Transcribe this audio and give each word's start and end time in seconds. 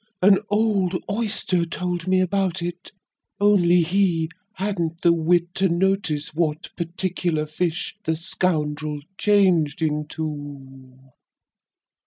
An 0.23 0.39
old 0.49 0.95
oyster 1.11 1.63
told 1.63 2.07
me 2.07 2.21
about 2.21 2.63
it, 2.63 2.91
only 3.39 3.83
he 3.83 4.29
hadn't 4.55 4.99
the 5.03 5.13
wit 5.13 5.53
to 5.53 5.69
notice 5.69 6.33
what 6.33 6.75
particular 6.75 7.45
fish 7.45 7.93
the 8.03 8.15
scoundrel 8.15 9.01
changed 9.19 9.79
into.' 9.79 10.97